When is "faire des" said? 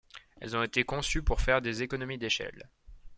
1.41-1.83